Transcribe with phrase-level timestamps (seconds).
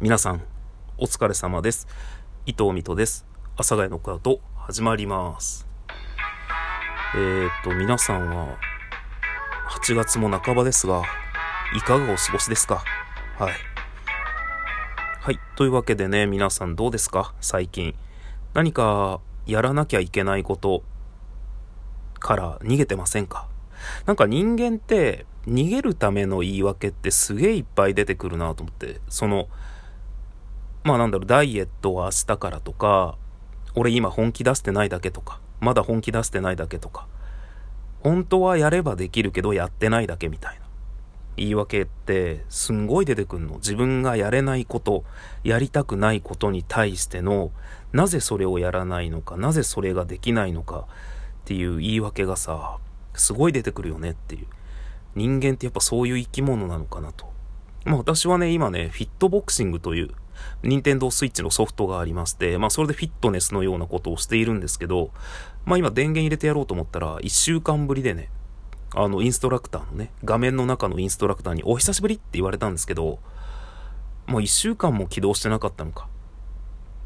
[0.00, 0.42] 皆さん、
[0.96, 1.86] お疲れ様です。
[2.46, 3.26] 伊藤美斗です。
[3.56, 5.68] 阿佐ヶ谷ノックアウト、始まります。
[7.14, 8.56] えーっと、皆さんは、
[9.68, 11.02] 8月も半ばですが、
[11.76, 12.82] いかがお過ごしですか？
[13.38, 13.52] はい。
[15.20, 15.40] はい。
[15.54, 17.34] というわけでね、皆さんどうですか？
[17.42, 17.94] 最近。
[18.54, 20.82] 何か、やらなきゃいけないこと
[22.20, 23.48] から逃げてませんか？
[24.06, 29.46] なんか人間って、逃げるための言い訳ってすげえいっぱい出てくるなと思って、その、
[30.82, 33.16] まあなんだろう、ダイエットは明日からとか、
[33.74, 37.06] 俺今本気出してないだけとか、まだ本気出してないだけとか、
[38.00, 40.60] 本当はやればできるけどやってないだけみたいな。
[41.36, 43.56] 言い訳ってすんごい出てくるの。
[43.56, 45.04] 自分がやれないこと、
[45.44, 47.52] やりたくないことに対しての、
[47.92, 50.86] なぜそれをやらないのか、なぜそれができないのか
[51.42, 52.78] っていう言い訳がさ、
[53.14, 54.46] すごい出てくるよねっていう。
[55.14, 57.26] 人間ってやっぱそういう生き物なのかなと。
[57.84, 60.14] まあ私はね、今ね、フィットボクシングという、
[60.62, 65.10] 任天堂スイッチのソフトがありまして、まあそれでフィットネスのようなことをしているんですけど、
[65.64, 68.30] まあ今電源入れてやろうと思ったら、1週間ぶりでね、
[68.94, 73.20] あの、インストラクターのね、画面の中のインストラクターに、お久しぶりって言われたんですけど、
[74.26, 76.08] もう1週間も起動してなかったのか、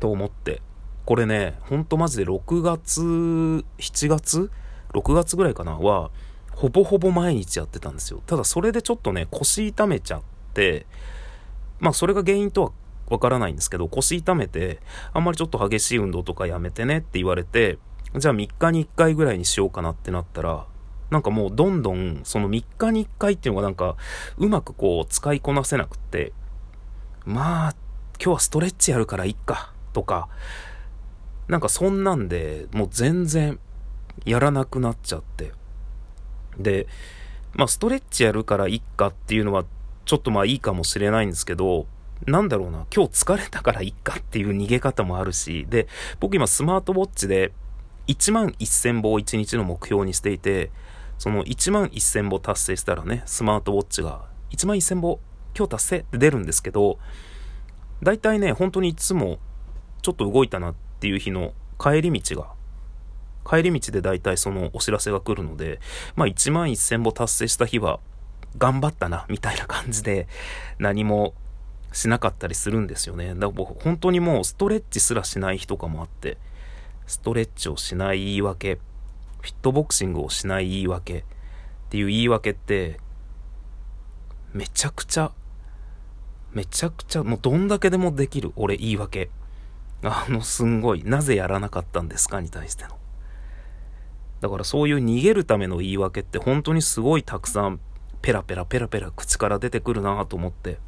[0.00, 0.62] と思って。
[1.04, 4.50] これね、ほんとマジで6月、7月
[4.94, 6.10] ?6 月ぐらいかなは、
[6.52, 8.22] ほぼほぼ毎日やってたんですよ。
[8.26, 10.22] ただそれでちょっとね、腰痛めちゃっ
[10.54, 10.86] て、
[11.80, 12.72] まあそれが原因とは
[13.08, 14.80] わからないんですけど、腰痛めて、
[15.12, 17.78] あんまりちょっと激しい運動とかやめてねって言われて、
[18.16, 20.66] じゃあ3日に1回ぐらいにしようかなってなったら、
[21.10, 23.96] なんかもうどんどん、その3日に1回っていうのがなんか、
[24.38, 26.32] うまくこう使いこなせなくって、
[27.24, 27.74] まあ、
[28.18, 30.28] 今日はストレッチやるからいっか、とか、
[31.48, 33.58] なんかそんなんで、もう全然
[34.24, 35.52] やらなくなっちゃって。
[36.58, 36.86] で、
[37.54, 39.64] まあストレッチやるからいっかっていうのは、
[40.04, 41.86] ちょっとまあいいかもしれないんですけど、
[42.26, 45.88] なんだろうな、今日疲れたからいっかっていう逃げ方もあるし、で、
[46.20, 47.52] 僕今スマートウォッチで
[48.06, 50.70] 1万1000歩を1日の目標にしていて、
[51.18, 55.20] その1万1000歩達成したらね、スマートウォッチが1万1000歩
[55.56, 56.98] 今日達成って出るんですけど、
[58.02, 59.38] 大体ね、本当にいつも
[60.02, 62.52] ちょっと動いたなっていう日の帰り道が、
[63.48, 65.80] 帰り道で大体そのお知らせが来るので、
[66.14, 68.00] まあ1万1000歩達成した日は
[68.58, 70.26] 頑張ったな、みたいな感じで
[70.78, 71.34] 何も
[71.92, 73.28] しなかったりするんですよね。
[73.28, 76.38] だから僕本当にもうストレッチすらしない日とかもあって、
[77.06, 78.76] ストレッチをしない言い訳、
[79.40, 81.24] フィットボクシングをしない言い訳っ
[81.90, 82.98] ていう言い訳って、
[84.52, 85.32] めちゃくちゃ、
[86.52, 89.30] めちゃくちゃ、もうどんだけでもできる、俺言い訳。
[90.02, 92.98] あの、すんごい、なぜやらなかったんですかに対しての。
[94.40, 97.80] だからそういう逃げるための言い訳って本当にすごいたくさん、
[98.22, 100.78] ペラペラペラペラ口から出てくるなと思って。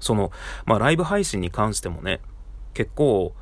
[0.00, 0.32] その、
[0.66, 2.20] まあライブ配信に関してもね、
[2.72, 3.34] 結構、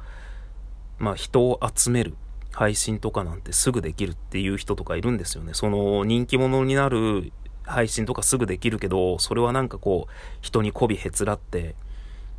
[0.99, 2.15] まあ人を集める
[2.53, 5.55] 配信とかなんてすぐできるっていう人とかいるんですよね。
[5.55, 7.33] その人気者になる
[7.65, 11.75] 配信とかすぐできるけど、それはなんかこう、人に媚びへつらって、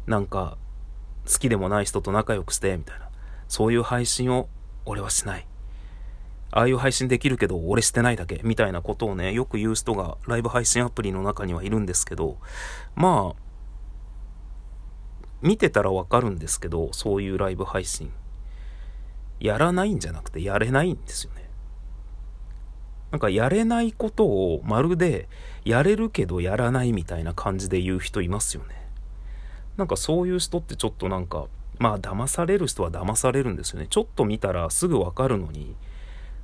[0.05, 0.57] なんか、
[1.25, 3.09] 好きでもない人と仲良くして、みたいな。
[3.47, 4.49] そういう配信を
[4.85, 5.47] 俺はしない。
[6.51, 12.37] ああいう配信できるけど、俺してないだけ、みたいなことをね、よく言う人がライブ配信アプリの中にはいるんですけど、
[12.95, 13.41] まあ、
[15.43, 18.11] 見てたらわかるんですけど、そういうライブ配信。
[19.41, 21.49] やらないんじゃなくて、やれないんですよね。
[23.11, 25.27] なんか、やれないことをまるで、
[25.65, 28.83] やれるけどやらないみたいな感じで言う人いますよね。
[29.75, 33.87] なんかそういう人ってちょっとなんか、まあ騙される人は騙されるんですよね。
[33.89, 35.75] ちょっと見たらすぐわかるのに、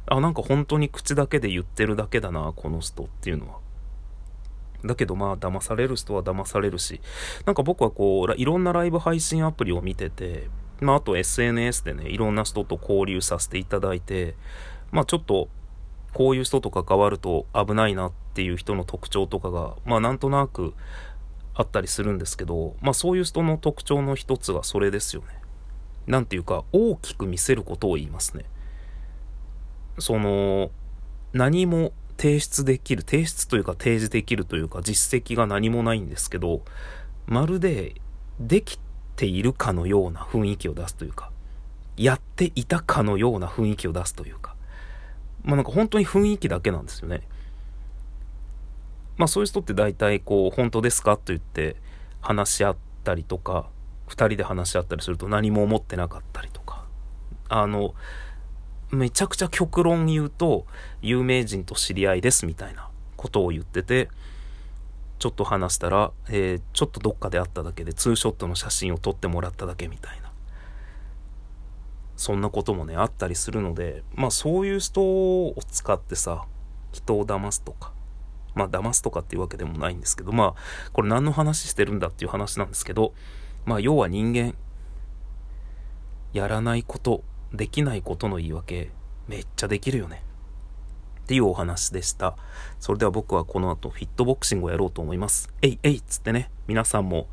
[0.08, 3.69] あ、なんか本当に口だけで言ってるだけだな、この人っていうのは。
[4.86, 7.02] だけどまあ騙される人は騙されるし、
[7.46, 14.36] なんか僕はこう、いろんなライブ配信アプリを見てて、まああと SNS でね、いろんな人と交流させていただいて、
[14.92, 15.50] まあちょっと、
[16.14, 20.74] こういう人と関わると危ないなっていう人の特徴とかが、まあなんとなく
[21.54, 25.28] あったりするんですけど、まあそういう人の特徴の一つがそれですよね。
[26.08, 28.46] なんていうか、大きく見せることを言いますね。
[30.00, 30.72] その、
[31.34, 36.64] 何も提出できる、提出というか提示できるというか実績が何もないんですけど、
[37.28, 37.96] まるで
[38.42, 38.78] でき
[39.16, 41.32] ているかのような雰囲気を出すというか、
[41.96, 44.56] やっていたかのような雰囲気を出すというか、
[45.44, 47.22] まあなんか本当に雰囲気だけなんですよね。
[49.18, 51.78] まあそういう人って大体こう、本当ですかと言って
[52.20, 53.70] 話し合ったりとか、
[54.08, 56.86] 二人で話し合ったりすると何も思ってなかったりとか、
[57.48, 57.94] あの、
[58.92, 60.66] めちゃくちゃ極論言うと、
[61.02, 64.10] 有名人と知り合いですみたいなことを言ってて、
[65.20, 70.30] ちょっと話したら、えー、ちょっとどっかで会っただけでツーショットの写真を撮ってもらっただけみたいな。
[72.20, 76.44] そんなこともねあったりするのでまあそういう人を使ってさ
[76.92, 77.94] 人を騙すとか
[78.56, 83.14] まあ騙すとかっていうわけでもないんですけどまあこれ何の話してるんだっていう話なんですけど
[83.66, 84.54] まあ要は人間
[86.34, 87.24] やらないこと
[87.54, 88.92] できないことの言い訳
[89.28, 90.24] めっちゃできるよね
[91.24, 92.36] っていうお話でした。
[92.80, 95.54] それでは僕はこの後フィットボクシングをやろうと思います。
[95.62, 97.28] えいえいっつってね、皆さんも、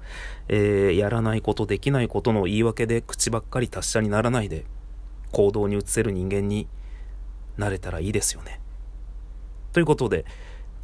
[0.48, 4.66] えー、やらないこと、できないことの言い訳で口ばっかり達者にならないで、
[5.32, 6.68] 行動に移せる人間に
[7.56, 8.60] なれたらいいですよね。
[9.72, 10.26] ということで、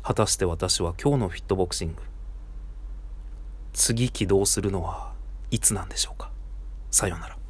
[0.03, 2.03] 果たして私は今日のフィットボクシング、
[3.75, 5.13] 次起動するのは
[5.51, 6.31] いつなんでしょうか。
[6.91, 7.42] さようなら。